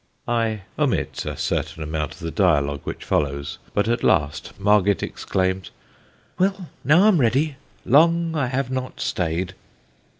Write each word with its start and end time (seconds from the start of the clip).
I 0.27 0.63
omit 0.79 1.27
a 1.27 1.37
certain 1.37 1.83
amount 1.83 2.13
of 2.15 2.21
the 2.21 2.31
dialogue 2.31 2.81
which 2.85 3.05
follows, 3.05 3.59
but 3.75 3.87
at 3.87 4.03
last 4.03 4.59
Marget 4.59 5.03
exclaims: 5.03 5.69
Well, 6.39 6.69
now 6.83 7.03
I'm 7.03 7.19
ready, 7.21 7.57
long 7.85 8.33
I 8.33 8.47
have 8.47 8.71
not 8.71 8.99
staid. 8.99 9.53